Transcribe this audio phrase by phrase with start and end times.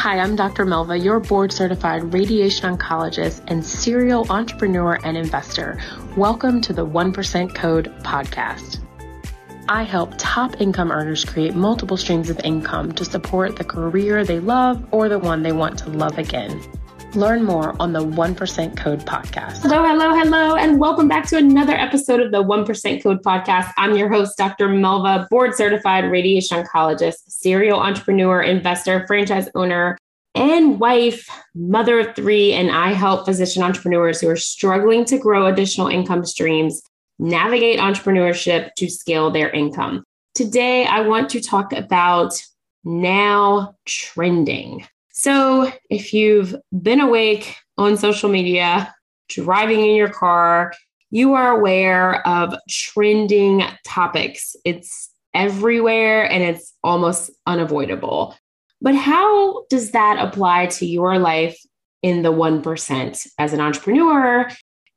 [0.00, 0.64] Hi, I'm Dr.
[0.64, 5.78] Melva, your board certified radiation oncologist and serial entrepreneur and investor.
[6.16, 8.78] Welcome to the 1% Code podcast.
[9.68, 14.40] I help top income earners create multiple streams of income to support the career they
[14.40, 16.62] love or the one they want to love again.
[17.16, 19.62] Learn more on the 1% Code podcast.
[19.62, 23.72] Hello, hello, hello, and welcome back to another episode of the 1% Code podcast.
[23.76, 24.68] I'm your host, Dr.
[24.68, 29.98] Melva, board certified radiation oncologist, serial entrepreneur, investor, franchise owner,
[30.36, 32.52] and wife, mother of three.
[32.52, 36.80] And I help physician entrepreneurs who are struggling to grow additional income streams
[37.18, 40.04] navigate entrepreneurship to scale their income.
[40.34, 42.40] Today, I want to talk about
[42.84, 44.86] now trending.
[45.22, 48.94] So, if you've been awake on social media,
[49.28, 50.72] driving in your car,
[51.10, 54.56] you are aware of trending topics.
[54.64, 58.34] It's everywhere and it's almost unavoidable.
[58.80, 61.60] But how does that apply to your life
[62.00, 64.48] in the 1% as an entrepreneur,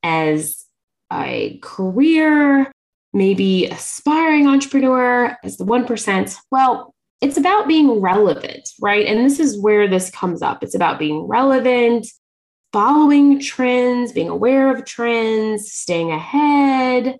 [0.03, 0.63] as
[1.11, 2.71] a career,
[3.11, 6.38] maybe aspiring entrepreneur, as the 1%?
[6.49, 9.07] Well, it's about being relevant, right?
[9.07, 10.61] And this is where this comes up.
[10.61, 12.05] It's about being relevant,
[12.73, 17.17] following trends, being aware of trends, staying ahead.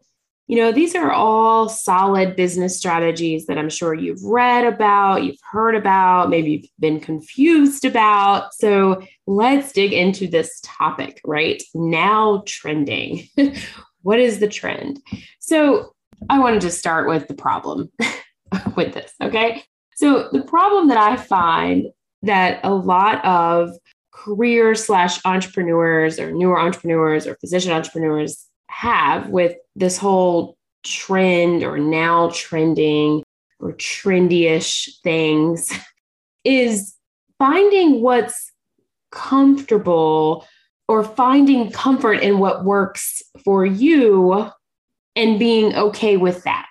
[0.48, 5.40] You know, these are all solid business strategies that I'm sure you've read about, you've
[5.50, 8.54] heard about, maybe you've been confused about.
[8.56, 11.64] So let's dig into this topic, right?
[11.74, 13.30] Now trending.
[14.02, 15.00] what is the trend?
[15.40, 15.96] So
[16.30, 17.90] I wanted to start with the problem
[18.76, 19.64] with this, okay?
[19.96, 21.88] So the problem that I find
[22.24, 23.72] that a lot of
[24.12, 31.78] career slash entrepreneurs or newer entrepreneurs or physician entrepreneurs have with this whole trend or
[31.78, 33.24] now trending
[33.60, 35.72] or trendy-ish things
[36.44, 36.96] is
[37.38, 38.52] finding what's
[39.12, 40.48] comfortable
[40.88, 44.50] or finding comfort in what works for you
[45.16, 46.68] and being okay with that.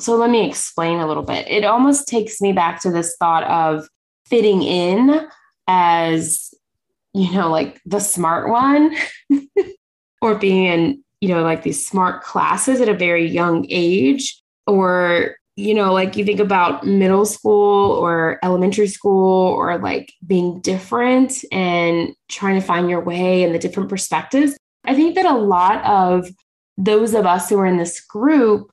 [0.00, 1.46] So let me explain a little bit.
[1.48, 3.86] It almost takes me back to this thought of
[4.26, 5.28] fitting in
[5.68, 6.54] as,
[7.12, 8.94] you know, like the smart one
[10.22, 15.36] or being in, you know, like these smart classes at a very young age or
[15.56, 21.44] you know, like you think about middle school or elementary school or like being different
[21.52, 24.56] and trying to find your way and the different perspectives.
[24.84, 26.28] I think that a lot of
[26.78, 28.70] those of us who are in this group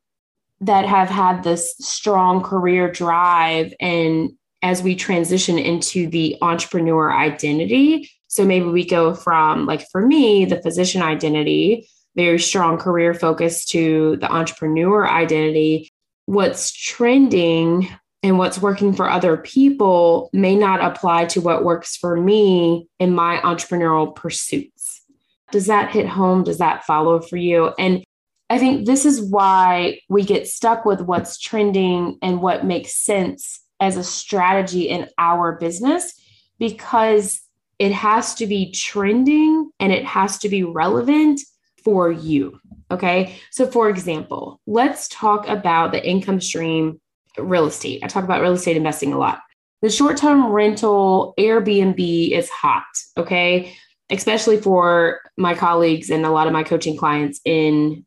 [0.62, 4.32] that have had this strong career drive and
[4.64, 8.10] as we transition into the entrepreneur identity.
[8.28, 13.64] So maybe we go from like for me the physician identity very strong career focus
[13.64, 15.94] to the entrepreneur identity.
[16.26, 17.88] What's trending
[18.24, 23.14] and what's working for other people may not apply to what works for me in
[23.14, 25.04] my entrepreneurial pursuits.
[25.52, 26.44] Does that hit home?
[26.44, 27.72] Does that follow for you?
[27.78, 28.04] And
[28.50, 33.62] I think this is why we get stuck with what's trending and what makes sense
[33.80, 36.14] as a strategy in our business
[36.58, 37.42] because
[37.80, 41.42] it has to be trending and it has to be relevant
[41.84, 42.60] for you.
[42.90, 43.38] Okay.
[43.52, 47.00] So, for example, let's talk about the income stream
[47.38, 48.04] real estate.
[48.04, 49.42] I talk about real estate investing a lot.
[49.82, 52.86] The short term rental Airbnb is hot.
[53.18, 53.76] Okay.
[54.10, 58.06] Especially for my colleagues and a lot of my coaching clients in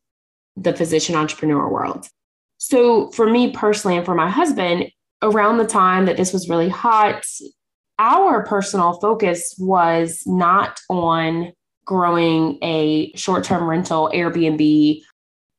[0.57, 2.07] the physician entrepreneur world.
[2.59, 4.91] So, for me personally, and for my husband,
[5.23, 7.25] around the time that this was really hot,
[7.99, 11.53] our personal focus was not on
[11.85, 15.01] growing a short term rental Airbnb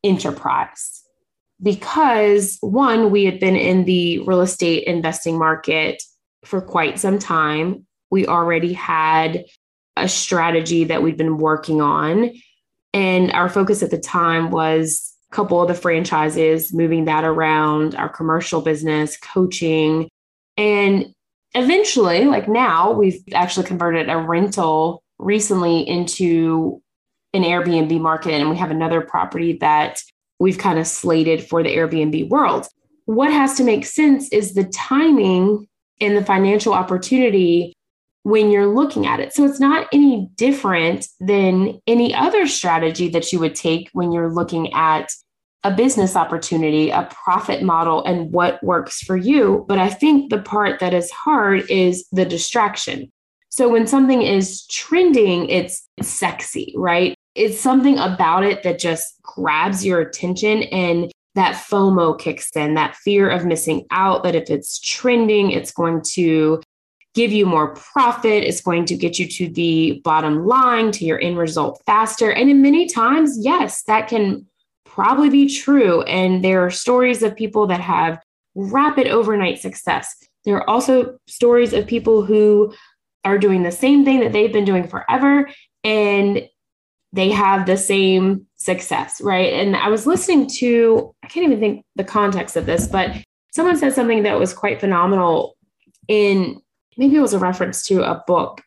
[0.04, 1.02] enterprise.
[1.62, 6.02] Because one, we had been in the real estate investing market
[6.44, 7.86] for quite some time.
[8.10, 9.44] We already had
[9.96, 12.30] a strategy that we'd been working on.
[12.94, 17.94] And our focus at the time was a couple of the franchises, moving that around,
[17.94, 20.08] our commercial business, coaching.
[20.56, 21.14] And
[21.54, 26.82] eventually, like now, we've actually converted a rental recently into
[27.32, 28.34] an Airbnb market.
[28.34, 30.02] And we have another property that
[30.38, 32.66] we've kind of slated for the Airbnb world.
[33.06, 35.66] What has to make sense is the timing
[36.00, 37.72] and the financial opportunity
[38.24, 39.32] when you're looking at it.
[39.32, 44.32] So it's not any different than any other strategy that you would take when you're
[44.32, 45.10] looking at
[45.64, 49.64] a business opportunity, a profit model, and what works for you.
[49.68, 53.12] But I think the part that is hard is the distraction.
[53.48, 57.14] So when something is trending, it's sexy, right?
[57.34, 62.96] It's something about it that just grabs your attention and that FOMO kicks in, that
[62.96, 66.60] fear of missing out, that if it's trending, it's going to
[67.14, 68.44] give you more profit.
[68.44, 72.32] It's going to get you to the bottom line, to your end result faster.
[72.32, 74.46] And in many times, yes, that can
[74.84, 76.02] probably be true.
[76.02, 78.20] And there are stories of people that have
[78.54, 80.14] rapid overnight success.
[80.44, 82.74] There are also stories of people who
[83.24, 85.48] are doing the same thing that they've been doing forever
[85.84, 86.48] and
[87.12, 89.52] they have the same success, right?
[89.52, 93.16] And I was listening to, I can't even think the context of this, but
[93.52, 95.56] someone said something that was quite phenomenal
[96.08, 96.60] in
[96.96, 98.62] maybe it was a reference to a book.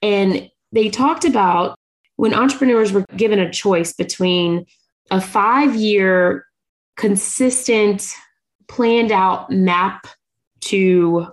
[0.00, 1.76] And they talked about
[2.16, 4.66] when entrepreneurs were given a choice between
[5.10, 6.46] a five year
[6.96, 8.14] consistent,
[8.68, 10.06] planned out map
[10.60, 11.26] to,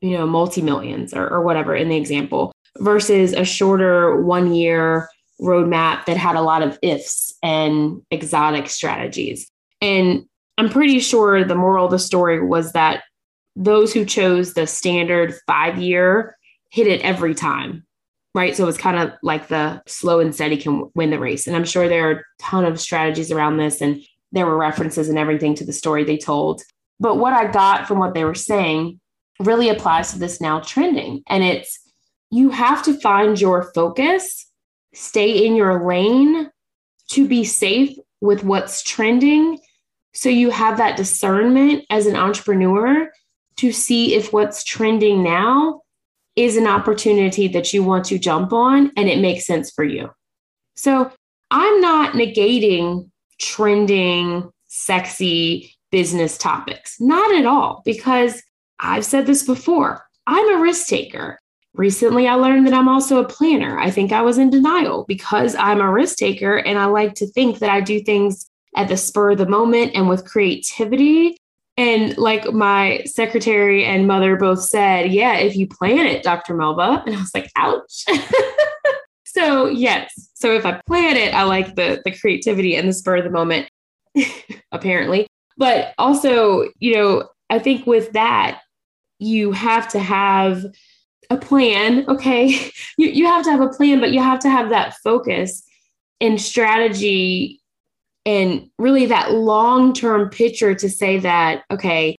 [0.00, 5.08] you know, multi millions or, or whatever in the example versus a shorter one year
[5.40, 9.48] roadmap that had a lot of ifs and exotic strategies.
[9.80, 10.24] And
[10.58, 13.02] I'm pretty sure the moral of the story was that
[13.56, 16.36] those who chose the standard five year
[16.70, 17.84] hit it every time.
[18.34, 18.54] Right.
[18.54, 21.46] So it's kind of like the slow and steady can win the race.
[21.46, 25.08] And I'm sure there are a ton of strategies around this, and there were references
[25.08, 26.62] and everything to the story they told.
[27.00, 29.00] But what I got from what they were saying
[29.40, 31.22] really applies to this now trending.
[31.28, 31.78] And it's
[32.30, 34.46] you have to find your focus,
[34.92, 36.50] stay in your lane
[37.10, 39.58] to be safe with what's trending.
[40.12, 43.10] So you have that discernment as an entrepreneur
[43.58, 45.82] to see if what's trending now
[46.36, 50.10] is an opportunity that you want to jump on and it makes sense for you.
[50.76, 51.10] So
[51.50, 58.42] I'm not negating trending, sexy business topics, not at all, because
[58.80, 60.04] I've said this before.
[60.26, 61.38] I'm a risk taker.
[61.74, 63.78] Recently, I learned that I'm also a planner.
[63.78, 67.26] I think I was in denial because I'm a risk taker and I like to
[67.26, 71.36] think that I do things at the spur of the moment and with creativity
[71.76, 76.54] and like my secretary and mother both said, yeah, if you plan it, Dr.
[76.54, 77.04] Melva.
[77.04, 78.04] And I was like, ouch.
[79.26, 80.30] so yes.
[80.34, 83.30] So if I plan it, I like the the creativity and the spur of the
[83.30, 83.68] moment,
[84.72, 85.26] apparently.
[85.58, 88.60] But also, you know, I think with that,
[89.18, 90.64] you have to have
[91.30, 92.08] a plan.
[92.08, 92.70] Okay.
[92.98, 95.62] You, you have to have a plan, but you have to have that focus
[96.18, 97.60] and strategy
[98.26, 102.16] and really that long term picture to say that, okay,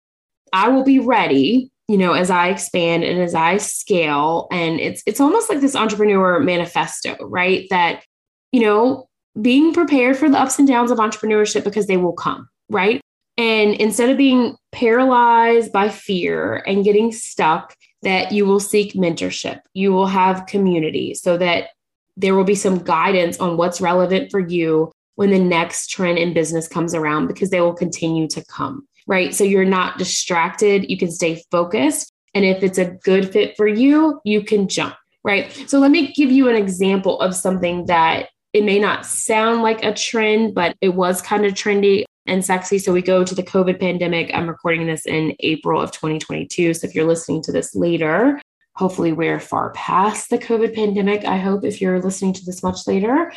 [0.53, 4.47] I will be ready you know as i expand and as i scale.
[4.51, 7.67] And it's it's almost like this entrepreneur manifesto right?
[7.69, 8.03] That
[8.51, 9.07] you know
[9.41, 13.01] being prepared for the ups and downs of entrepreneurship because they will come right?
[13.37, 19.61] And instead of being paralyzed by fear and getting stuck that you will seek mentorship.
[19.73, 21.69] You will have community so that
[22.15, 26.31] there will be some guidance on what's relevant for you when the next trend in
[26.31, 29.33] business comes around because they will continue to come, right?
[29.33, 32.13] So you're not distracted, you can stay focused.
[32.35, 34.93] And if it's a good fit for you, you can jump,
[35.23, 35.51] right?
[35.67, 39.83] So let me give you an example of something that it may not sound like
[39.83, 42.77] a trend, but it was kind of trendy and sexy.
[42.77, 44.29] So we go to the COVID pandemic.
[44.35, 46.75] I'm recording this in April of 2022.
[46.75, 48.39] So if you're listening to this later,
[48.75, 51.25] hopefully we're far past the COVID pandemic.
[51.25, 53.33] I hope if you're listening to this much later.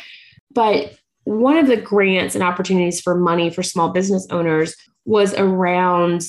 [0.53, 4.75] But one of the grants and opportunities for money for small business owners
[5.05, 6.23] was around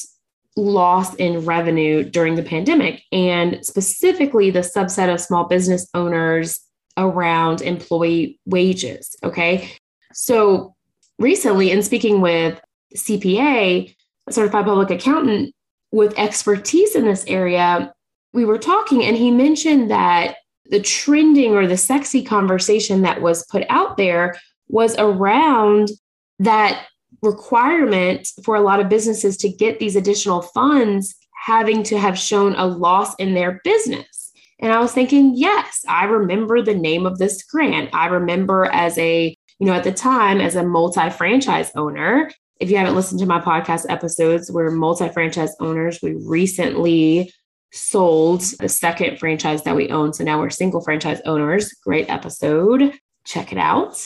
[0.57, 6.61] loss in revenue during the pandemic and specifically the subset of small business owners
[6.99, 9.73] around employee wages okay?
[10.13, 10.75] So
[11.19, 12.61] recently in speaking with
[12.97, 13.95] cpa
[14.29, 15.55] certified public accountant
[15.91, 17.93] with expertise in this area
[18.35, 23.47] we were talking and he mentioned that the trending or the sexy conversation that was
[23.47, 24.39] put out there
[24.69, 25.91] was around
[26.39, 26.87] that
[27.23, 31.15] requirement for a lot of businesses to get these additional funds
[31.45, 34.33] having to have shown a loss in their business.
[34.61, 37.91] And I was thinking, yes, I remember the name of this grant.
[37.93, 42.31] I remember as a, you know, at the time as a multi franchise owner.
[42.61, 45.99] If you haven't listened to my podcast episodes, we're multi franchise owners.
[46.01, 47.33] We recently
[47.73, 50.13] sold the second franchise that we own.
[50.13, 51.73] So now we're single franchise owners.
[51.85, 52.93] Great episode.
[53.25, 53.97] Check it out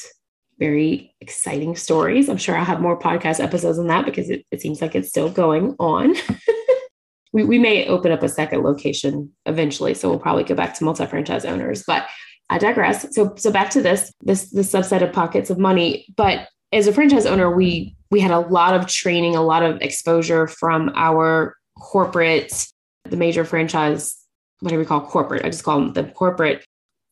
[0.58, 2.28] very exciting stories.
[2.28, 5.08] I'm sure I'll have more podcast episodes on that because it, it seems like it's
[5.08, 6.14] still going on.
[7.32, 9.94] we, we may open up a second location eventually.
[9.94, 12.06] So we'll probably go back to multi-franchise owners, but
[12.48, 13.14] I digress.
[13.14, 16.06] So so back to this, this this subset of pockets of money.
[16.16, 19.80] But as a franchise owner, we we had a lot of training, a lot of
[19.82, 22.66] exposure from our corporate,
[23.04, 24.16] the major franchise,
[24.60, 25.44] whatever we call corporate?
[25.44, 26.64] I just call them the corporate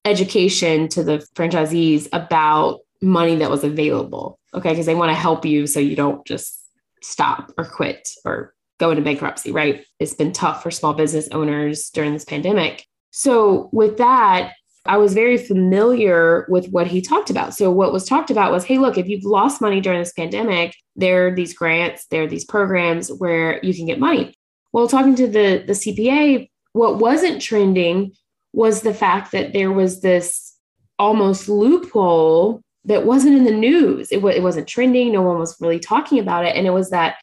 [0.05, 4.39] education to the franchisees about money that was available.
[4.53, 4.71] Okay.
[4.71, 6.61] Because they want to help you so you don't just
[7.03, 9.85] stop or quit or go into bankruptcy, right?
[9.99, 12.85] It's been tough for small business owners during this pandemic.
[13.11, 14.55] So, with that,
[14.87, 17.55] I was very familiar with what he talked about.
[17.55, 20.75] So, what was talked about was hey, look, if you've lost money during this pandemic,
[20.97, 24.35] there are these grants, there are these programs where you can get money.
[24.73, 28.13] Well, talking to the, the CPA, what wasn't trending
[28.53, 30.53] was the fact that there was this
[30.99, 34.11] almost loophole that wasn't in the news.
[34.11, 35.13] It, w- it wasn't trending.
[35.13, 36.55] No one was really talking about it.
[36.57, 37.17] And it was that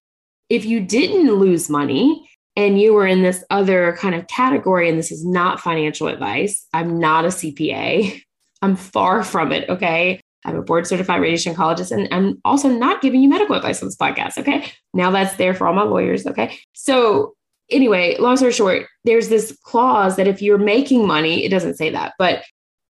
[0.49, 4.97] if you didn't lose money and you were in this other kind of category, and
[4.97, 8.21] this is not financial advice, I'm not a CPA,
[8.61, 9.69] I'm far from it.
[9.69, 10.19] Okay.
[10.43, 13.87] I'm a board certified radiation oncologist, and I'm also not giving you medical advice on
[13.87, 14.39] this podcast.
[14.39, 14.71] Okay.
[14.93, 16.25] Now that's there for all my lawyers.
[16.25, 16.57] Okay.
[16.73, 17.35] So,
[17.69, 21.91] anyway, long story short, there's this clause that if you're making money, it doesn't say
[21.91, 22.43] that, but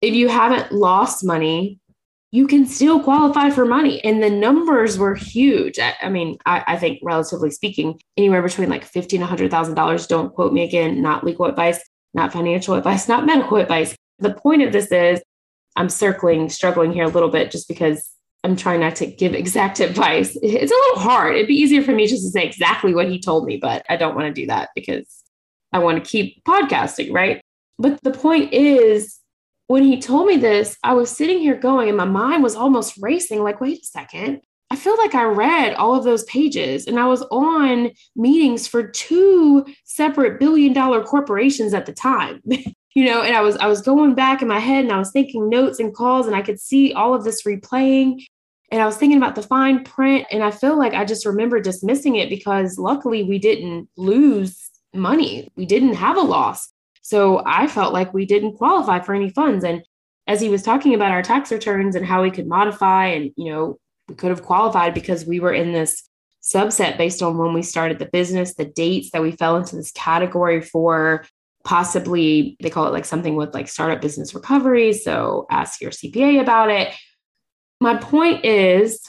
[0.02, 1.80] if you haven't lost money
[2.30, 4.04] you can still qualify for money.
[4.04, 5.78] And the numbers were huge.
[5.78, 10.06] I, I mean, I, I, think relatively speaking, anywhere between like fifteen, hundred thousand dollars.
[10.06, 11.00] Don't quote me again.
[11.00, 11.80] Not legal advice,
[12.12, 13.96] not financial advice, not medical advice.
[14.18, 15.22] The point of this is,
[15.76, 18.10] I'm circling, struggling here a little bit, just because
[18.44, 20.36] I'm trying not to give exact advice.
[20.42, 21.34] It's a little hard.
[21.34, 23.96] It'd be easier for me just to say exactly what he told me, but I
[23.96, 25.24] don't want to do that because
[25.72, 27.40] I want to keep podcasting, right?
[27.78, 29.17] But the point is,
[29.68, 32.98] when he told me this, I was sitting here going, and my mind was almost
[33.00, 34.40] racing like, wait a second.
[34.70, 38.86] I feel like I read all of those pages and I was on meetings for
[38.86, 42.42] two separate billion dollar corporations at the time.
[42.94, 45.10] you know, and I was I was going back in my head and I was
[45.10, 48.26] thinking notes and calls and I could see all of this replaying
[48.70, 51.60] and I was thinking about the fine print and I feel like I just remember
[51.60, 55.48] dismissing it because luckily we didn't lose money.
[55.56, 56.70] We didn't have a loss.
[57.08, 59.64] So I felt like we didn't qualify for any funds.
[59.64, 59.82] And
[60.26, 63.50] as he was talking about our tax returns and how we could modify, and, you
[63.50, 63.78] know,
[64.10, 66.06] we could have qualified because we were in this
[66.42, 69.90] subset based on when we started the business, the dates that we fell into this
[69.92, 71.24] category for
[71.64, 74.92] possibly they call it like something with like startup business recovery.
[74.92, 76.94] So ask your CPA about it.
[77.80, 79.00] My point is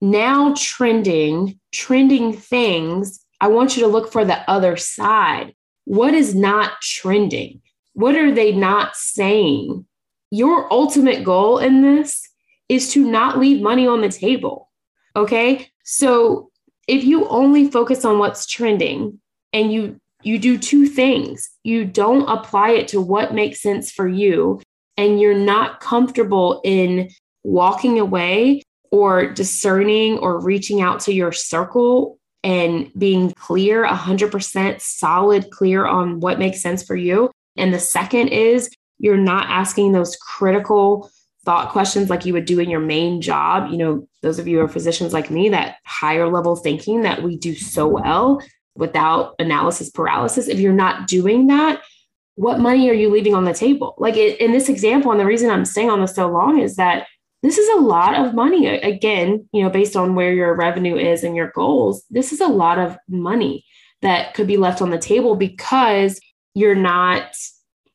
[0.00, 3.24] now trending, trending things.
[3.40, 5.54] I want you to look for the other side
[5.84, 7.60] what is not trending?
[7.94, 9.86] What are they not saying?
[10.30, 12.28] Your ultimate goal in this
[12.68, 14.70] is to not leave money on the table.
[15.14, 15.68] Okay.
[15.84, 16.50] So
[16.88, 19.20] if you only focus on what's trending
[19.52, 24.08] and you you do two things you don't apply it to what makes sense for
[24.08, 24.60] you
[24.96, 27.10] and you're not comfortable in
[27.42, 35.50] walking away or discerning or reaching out to your circle and being clear, 100% solid,
[35.50, 37.32] clear on what makes sense for you.
[37.56, 41.10] And the second is you're not asking those critical
[41.44, 43.70] thought questions like you would do in your main job.
[43.70, 47.22] You know, those of you who are physicians like me, that higher level thinking that
[47.22, 48.42] we do so well
[48.76, 50.48] without analysis paralysis.
[50.48, 51.82] If you're not doing that,
[52.36, 53.94] what money are you leaving on the table?
[53.98, 57.06] Like in this example, and the reason I'm staying on this so long is that
[57.44, 61.22] this is a lot of money again you know based on where your revenue is
[61.22, 63.64] and your goals this is a lot of money
[64.02, 66.20] that could be left on the table because
[66.54, 67.34] you're not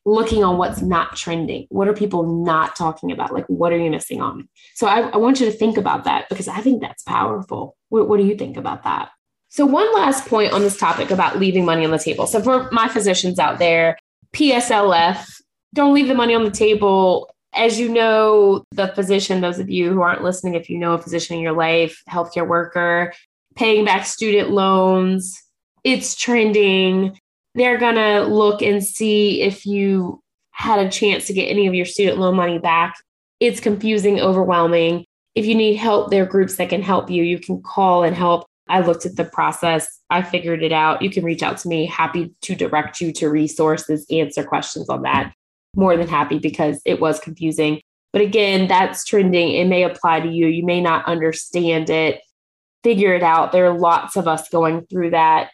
[0.04, 1.66] looking on what's not trending.
[1.68, 3.32] What are people not talking about?
[3.32, 4.48] Like what are you missing on?
[4.74, 7.76] So i, I want you to think about that because i think that's powerful.
[7.88, 9.10] What, what do you think about that?
[9.48, 12.26] So one last point on this topic about leaving money on the table.
[12.26, 13.98] So for my physicians out there
[14.32, 15.26] pslf
[15.74, 19.92] don't leave the money on the table as you know, the physician, those of you
[19.92, 23.12] who aren't listening, if you know a physician in your life, healthcare worker,
[23.56, 25.42] paying back student loans,
[25.82, 27.18] it's trending.
[27.54, 31.74] They're going to look and see if you had a chance to get any of
[31.74, 32.94] your student loan money back.
[33.40, 35.04] It's confusing, overwhelming.
[35.34, 37.22] If you need help, there are groups that can help you.
[37.22, 38.46] You can call and help.
[38.68, 40.00] I looked at the process.
[40.10, 41.02] I figured it out.
[41.02, 41.86] You can reach out to me.
[41.86, 45.32] Happy to direct you to resources, answer questions on that
[45.74, 47.80] more than happy because it was confusing.
[48.12, 49.52] But again, that's trending.
[49.52, 50.46] It may apply to you.
[50.46, 52.20] You may not understand it.
[52.82, 53.52] Figure it out.
[53.52, 55.50] There are lots of us going through that.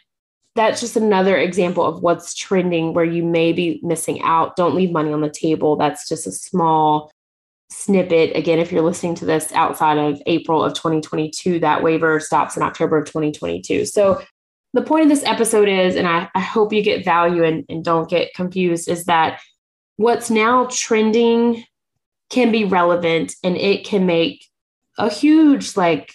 [0.55, 4.55] That's just another example of what's trending where you may be missing out.
[4.55, 5.75] Don't leave money on the table.
[5.75, 7.11] That's just a small
[7.69, 8.35] snippet.
[8.35, 12.63] Again, if you're listening to this outside of April of 2022, that waiver stops in
[12.63, 13.85] October of 2022.
[13.85, 14.21] So
[14.73, 17.83] the point of this episode is, and I, I hope you get value and, and
[17.83, 19.41] don't get confused, is that
[19.97, 21.63] what's now trending
[22.29, 24.45] can be relevant and it can make
[24.97, 26.13] a huge like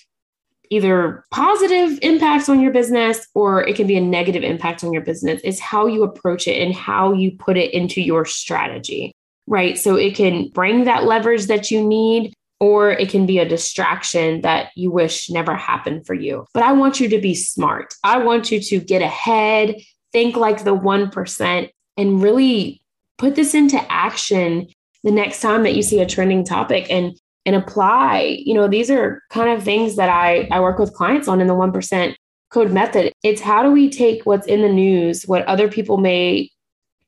[0.70, 5.02] either positive impacts on your business or it can be a negative impact on your
[5.02, 9.12] business it's how you approach it and how you put it into your strategy
[9.46, 13.48] right so it can bring that leverage that you need or it can be a
[13.48, 16.46] distraction that you wish never happened for you.
[16.54, 17.92] But I want you to be smart.
[18.04, 19.74] I want you to get ahead,
[20.12, 22.81] think like the 1%, and really
[23.23, 24.67] put this into action
[25.05, 28.91] the next time that you see a trending topic and and apply you know these
[28.91, 32.14] are kind of things that i i work with clients on in the 1%
[32.50, 33.12] code method.
[33.23, 36.50] It's how do we take what's in the news what other people may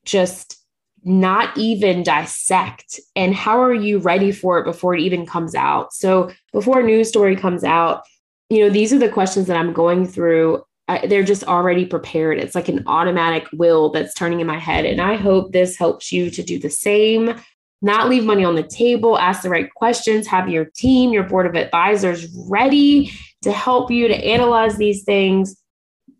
[0.05, 0.57] just
[1.03, 5.93] not even dissect and how are you ready for it before it even comes out?
[5.93, 8.03] So before a news story comes out
[8.49, 12.37] you know these are the questions that i'm going through I, they're just already prepared.
[12.37, 16.11] It's like an automatic will that's turning in my head and i hope this helps
[16.11, 17.39] you to do the same.
[17.81, 21.45] Not leave money on the table ask the right questions have your team your board
[21.45, 23.11] of advisors ready
[23.41, 25.55] to help you to analyze these things.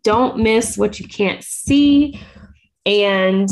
[0.02, 2.20] Don't miss what you can't see
[2.84, 3.48] and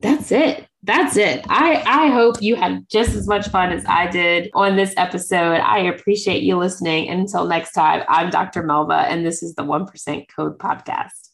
[0.00, 0.67] that's it.
[0.84, 1.44] That's it.
[1.48, 5.60] I, I hope you had just as much fun as I did on this episode.
[5.60, 7.08] I appreciate you listening.
[7.08, 8.62] And until next time, I'm Dr.
[8.62, 11.30] Melva, and this is the 1% Code Podcast.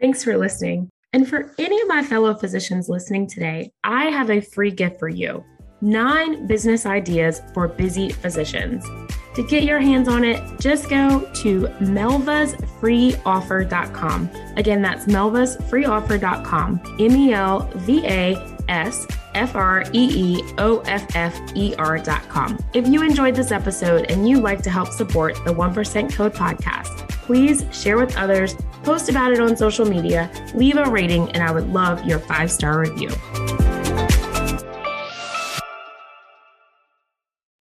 [0.00, 0.90] Thanks for listening.
[1.12, 5.08] And for any of my fellow physicians listening today, I have a free gift for
[5.08, 5.44] you
[5.82, 8.86] nine business ideas for busy physicians.
[9.34, 14.30] To get your hands on it, just go to melvasfreeoffer.com.
[14.56, 16.80] Again, that's melvasfreeoffer.com.
[17.00, 21.74] M E L V A S F R E E O F F E
[22.28, 22.58] com.
[22.74, 27.08] If you enjoyed this episode and you'd like to help support the 1% Code podcast,
[27.08, 31.52] please share with others, post about it on social media, leave a rating, and I
[31.52, 33.10] would love your five star review.